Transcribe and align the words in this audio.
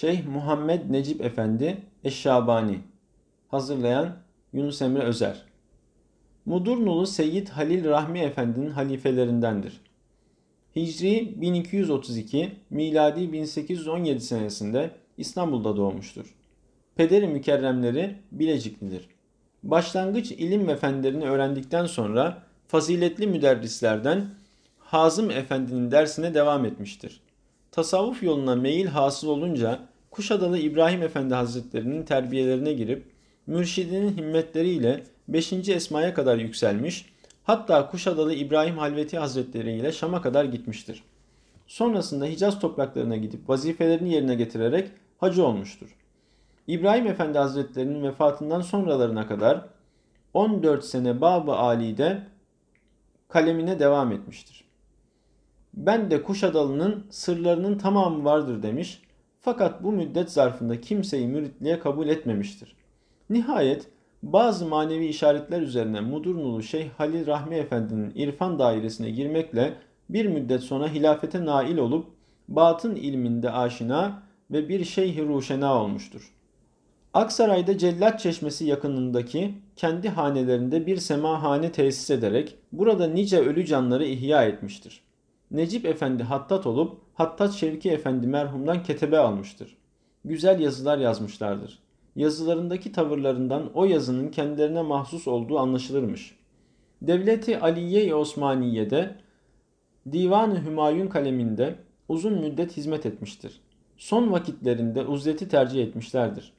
Şeyh 0.00 0.26
Muhammed 0.26 0.90
Necip 0.90 1.24
Efendi 1.24 1.78
Eşşabani 2.04 2.78
Hazırlayan 3.48 4.16
Yunus 4.52 4.82
Emre 4.82 5.02
Özer 5.02 5.42
Mudurnulu 6.46 7.06
Seyyid 7.06 7.48
Halil 7.48 7.84
Rahmi 7.84 8.18
Efendi'nin 8.18 8.70
halifelerindendir. 8.70 9.80
Hicri 10.76 11.34
1232, 11.40 12.52
miladi 12.70 13.32
1817 13.32 14.20
senesinde 14.20 14.90
İstanbul'da 15.18 15.76
doğmuştur. 15.76 16.34
Pederi 16.96 17.26
mükerremleri 17.26 18.16
Bileciklidir. 18.32 19.08
Başlangıç 19.62 20.30
ilim 20.32 20.68
ve 20.68 20.76
fenlerini 20.76 21.24
öğrendikten 21.24 21.86
sonra 21.86 22.42
faziletli 22.68 23.26
müderrislerden 23.26 24.26
Hazım 24.78 25.30
Efendi'nin 25.30 25.90
dersine 25.90 26.34
devam 26.34 26.64
etmiştir. 26.64 27.20
Tasavvuf 27.72 28.22
yoluna 28.22 28.56
meyil 28.56 28.86
hasıl 28.86 29.28
olunca 29.28 29.89
Kuşadalı 30.10 30.58
İbrahim 30.58 31.02
Efendi 31.02 31.34
Hazretleri'nin 31.34 32.02
terbiyelerine 32.02 32.72
girip 32.72 33.04
mürşidinin 33.46 34.16
himmetleriyle 34.16 35.04
5. 35.28 35.52
esmaya 35.52 36.14
kadar 36.14 36.36
yükselmiş, 36.38 37.12
hatta 37.44 37.90
Kuşadalı 37.90 38.34
İbrahim 38.34 38.78
Halveti 38.78 39.18
Hazretleri 39.18 39.72
ile 39.72 39.92
Şam'a 39.92 40.22
kadar 40.22 40.44
gitmiştir. 40.44 41.02
Sonrasında 41.66 42.24
Hicaz 42.26 42.60
topraklarına 42.60 43.16
gidip 43.16 43.48
vazifelerini 43.48 44.12
yerine 44.12 44.34
getirerek 44.34 44.90
hacı 45.18 45.46
olmuştur. 45.46 45.96
İbrahim 46.66 47.06
Efendi 47.06 47.38
Hazretleri'nin 47.38 48.02
vefatından 48.02 48.60
sonralarına 48.60 49.26
kadar 49.26 49.66
14 50.34 50.84
sene 50.84 51.20
Bab-ı 51.20 51.52
Ali'de 51.52 52.22
kalemine 53.28 53.80
devam 53.80 54.12
etmiştir. 54.12 54.64
Ben 55.74 56.10
de 56.10 56.22
Kuşadalı'nın 56.22 57.06
sırlarının 57.10 57.78
tamamı 57.78 58.24
vardır 58.24 58.62
demiş 58.62 59.02
fakat 59.40 59.82
bu 59.82 59.92
müddet 59.92 60.30
zarfında 60.30 60.80
kimseyi 60.80 61.26
müritliğe 61.26 61.78
kabul 61.78 62.08
etmemiştir. 62.08 62.76
Nihayet 63.30 63.86
bazı 64.22 64.66
manevi 64.66 65.06
işaretler 65.06 65.62
üzerine 65.62 66.00
Mudurnulu 66.00 66.62
Şeyh 66.62 66.90
Halil 66.98 67.26
Rahmi 67.26 67.56
Efendi'nin 67.56 68.12
irfan 68.14 68.58
dairesine 68.58 69.10
girmekle 69.10 69.74
bir 70.08 70.26
müddet 70.26 70.62
sonra 70.62 70.88
hilafete 70.88 71.44
nail 71.44 71.78
olup 71.78 72.06
batın 72.48 72.94
ilminde 72.96 73.50
aşina 73.50 74.22
ve 74.50 74.68
bir 74.68 74.84
şeyh 74.84 75.18
ruşena 75.18 75.82
olmuştur. 75.82 76.32
Aksaray'da 77.14 77.78
Cellat 77.78 78.20
Çeşmesi 78.20 78.64
yakınındaki 78.64 79.54
kendi 79.76 80.08
hanelerinde 80.08 80.86
bir 80.86 80.96
semahane 80.96 81.72
tesis 81.72 82.10
ederek 82.10 82.56
burada 82.72 83.06
nice 83.06 83.38
ölü 83.38 83.66
canları 83.66 84.04
ihya 84.04 84.44
etmiştir. 84.44 85.02
Necip 85.50 85.86
Efendi 85.86 86.22
hattat 86.22 86.66
olup 86.66 87.00
Hattat 87.14 87.52
Şevki 87.52 87.90
Efendi 87.90 88.26
merhumdan 88.26 88.82
ketebe 88.82 89.18
almıştır. 89.18 89.76
Güzel 90.24 90.60
yazılar 90.60 90.98
yazmışlardır. 90.98 91.78
Yazılarındaki 92.16 92.92
tavırlarından 92.92 93.70
o 93.74 93.84
yazının 93.84 94.28
kendilerine 94.28 94.82
mahsus 94.82 95.28
olduğu 95.28 95.58
anlaşılırmış. 95.58 96.36
Devleti 97.02 97.60
Aliye-i 97.60 98.14
Osmaniye'de 98.14 99.16
Divan-ı 100.12 100.64
Hümayun 100.64 101.08
kaleminde 101.08 101.76
uzun 102.08 102.32
müddet 102.32 102.76
hizmet 102.76 103.06
etmiştir. 103.06 103.60
Son 103.96 104.32
vakitlerinde 104.32 105.02
uzleti 105.02 105.48
tercih 105.48 105.82
etmişlerdir. 105.82 106.52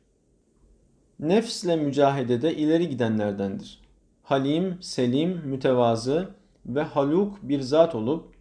Nefsle 1.19 1.75
mücahedede 1.75 2.55
ileri 2.55 2.89
gidenlerdendir. 2.89 3.79
Halim, 4.23 4.77
selim, 4.81 5.41
mütevazı 5.45 6.29
ve 6.65 6.81
haluk 6.81 7.39
bir 7.41 7.61
zat 7.61 7.95
olup 7.95 8.40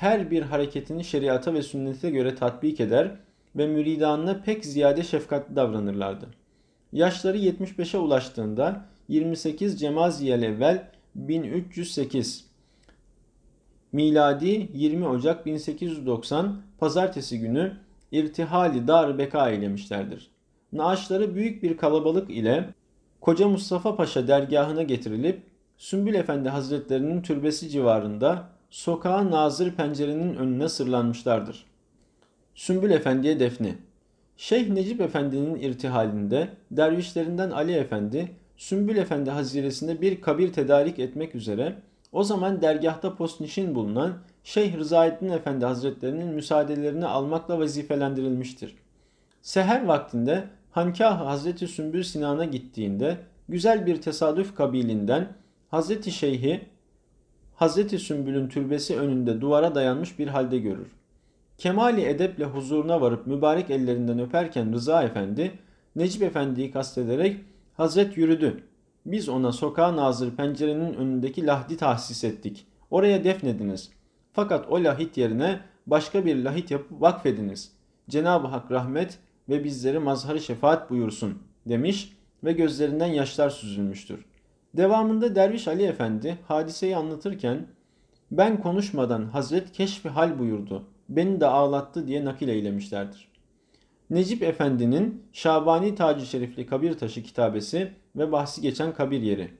her 0.00 0.30
bir 0.30 0.42
hareketini 0.42 1.04
şeriata 1.04 1.54
ve 1.54 1.62
sünnete 1.62 2.10
göre 2.10 2.34
tatbik 2.34 2.80
eder 2.80 3.10
ve 3.56 3.66
müridanına 3.66 4.42
pek 4.42 4.64
ziyade 4.64 5.02
şefkatli 5.02 5.56
davranırlardı. 5.56 6.26
Yaşları 6.92 7.38
75'e 7.38 7.98
ulaştığında 7.98 8.84
28 9.08 9.80
Cemaziyel 9.80 10.42
evvel 10.42 10.90
1308 11.14 12.44
miladi 13.92 14.68
20 14.74 15.08
Ocak 15.08 15.46
1890 15.46 16.62
pazartesi 16.78 17.38
günü 17.40 17.76
irtihali 18.12 18.88
dar 18.88 19.18
beka 19.18 19.50
eylemişlerdir. 19.50 20.30
Naaşları 20.72 21.34
büyük 21.34 21.62
bir 21.62 21.76
kalabalık 21.76 22.30
ile 22.30 22.68
Koca 23.20 23.48
Mustafa 23.48 23.96
Paşa 23.96 24.28
dergahına 24.28 24.82
getirilip 24.82 25.42
Sümbül 25.76 26.14
Efendi 26.14 26.48
Hazretlerinin 26.48 27.22
türbesi 27.22 27.68
civarında 27.68 28.59
sokağa 28.70 29.30
nazır 29.30 29.72
pencerenin 29.72 30.36
önüne 30.36 30.68
sırlanmışlardır. 30.68 31.66
Sümbül 32.54 32.90
Efendi'ye 32.90 33.40
defni. 33.40 33.74
Şeyh 34.36 34.68
Necip 34.68 35.00
Efendi'nin 35.00 35.54
irtihalinde 35.54 36.48
dervişlerinden 36.70 37.50
Ali 37.50 37.72
Efendi, 37.72 38.30
Sümbül 38.56 38.96
Efendi 38.96 39.30
haziresinde 39.30 40.00
bir 40.00 40.20
kabir 40.20 40.52
tedarik 40.52 40.98
etmek 40.98 41.34
üzere 41.34 41.76
o 42.12 42.22
zaman 42.22 42.62
dergahta 42.62 43.14
postnişin 43.16 43.74
bulunan 43.74 44.18
Şeyh 44.44 44.76
Rızaettin 44.76 45.28
Efendi 45.28 45.64
Hazretlerinin 45.64 46.26
müsaadelerini 46.26 47.06
almakla 47.06 47.58
vazifelendirilmiştir. 47.58 48.74
Seher 49.42 49.84
vaktinde 49.84 50.44
Hankah 50.70 51.26
Hazreti 51.26 51.68
Sümbül 51.68 52.02
Sinan'a 52.02 52.44
gittiğinde 52.44 53.16
güzel 53.48 53.86
bir 53.86 54.02
tesadüf 54.02 54.56
kabilinden 54.56 55.28
Hazreti 55.70 56.10
Şeyh'i 56.10 56.60
Hazreti 57.60 57.98
Sümbül'ün 57.98 58.48
türbesi 58.48 58.96
önünde 58.98 59.40
duvara 59.40 59.74
dayanmış 59.74 60.18
bir 60.18 60.28
halde 60.28 60.58
görür. 60.58 60.86
Kemali 61.58 62.02
edeple 62.02 62.44
huzuruna 62.44 63.00
varıp 63.00 63.26
mübarek 63.26 63.70
ellerinden 63.70 64.18
öperken 64.18 64.72
Rıza 64.72 65.02
Efendi, 65.02 65.52
Necip 65.96 66.22
Efendi'yi 66.22 66.70
kastederek 66.70 67.36
Hazret 67.76 68.16
yürüdü. 68.16 68.62
Biz 69.06 69.28
ona 69.28 69.52
sokağa 69.52 69.96
nazır 69.96 70.36
pencerenin 70.36 70.94
önündeki 70.94 71.46
lahdi 71.46 71.76
tahsis 71.76 72.24
ettik. 72.24 72.66
Oraya 72.90 73.24
defnediniz. 73.24 73.90
Fakat 74.32 74.68
o 74.68 74.84
lahit 74.84 75.16
yerine 75.16 75.60
başka 75.86 76.24
bir 76.24 76.36
lahit 76.36 76.70
yapıp 76.70 77.00
vakfediniz. 77.00 77.72
Cenab-ı 78.08 78.46
Hak 78.46 78.70
rahmet 78.70 79.18
ve 79.48 79.64
bizleri 79.64 79.98
mazharı 79.98 80.40
şefaat 80.40 80.90
buyursun 80.90 81.38
demiş 81.66 82.16
ve 82.44 82.52
gözlerinden 82.52 83.12
yaşlar 83.12 83.50
süzülmüştür. 83.50 84.29
Devamında 84.76 85.34
Derviş 85.34 85.68
Ali 85.68 85.82
Efendi 85.82 86.38
hadiseyi 86.48 86.96
anlatırken 86.96 87.66
ben 88.30 88.60
konuşmadan 88.60 89.24
Hazret 89.24 89.72
keşfi 89.72 90.08
hal 90.08 90.38
buyurdu. 90.38 90.84
Beni 91.08 91.40
de 91.40 91.46
ağlattı 91.46 92.06
diye 92.06 92.24
nakil 92.24 92.48
eylemişlerdir. 92.48 93.28
Necip 94.10 94.42
Efendi'nin 94.42 95.22
Şabani 95.32 95.94
Tacı 95.94 96.26
Şerifli 96.26 96.66
Kabir 96.66 96.98
Taşı 96.98 97.22
kitabesi 97.22 97.92
ve 98.16 98.32
bahsi 98.32 98.60
geçen 98.60 98.94
kabir 98.94 99.22
yeri. 99.22 99.50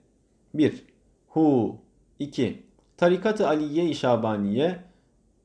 1. 0.55 0.85
Hu 1.29 1.77
2. 2.19 2.63
Tarikat-ı 2.97 3.49
Aliye-i 3.49 3.95
Şabaniye 3.95 4.79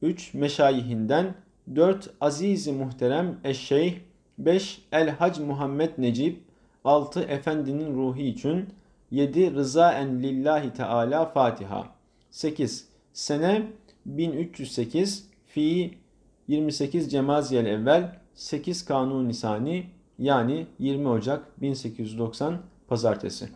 3. 0.02 0.34
Meşayihinden 0.34 1.36
4. 1.76 2.10
Aziz-i 2.22 2.72
Muhterem 2.72 3.40
Eşşeyh 3.44 3.96
5. 4.38 4.82
El 4.92 5.10
Hac 5.10 5.40
Muhammed 5.40 5.92
Necip 5.98 6.42
6. 6.84 7.22
Efendinin 7.22 7.96
ruhi 7.96 8.24
için 8.24 8.70
7. 9.12 9.56
Rızaen 9.56 10.24
lillahi 10.24 10.74
teala 10.74 11.26
Fatiha. 11.26 11.88
8. 12.32 12.86
Sene 13.14 13.68
1308 14.06 15.28
fi 15.46 15.98
28 16.48 17.12
Cemaziyel 17.12 17.66
evvel 17.66 18.20
8 18.34 18.86
Kanun 18.86 19.28
Nisani 19.28 19.86
yani 20.20 20.68
20 20.80 21.08
Ocak 21.08 21.62
1890 21.62 22.60
Pazartesi. 22.88 23.50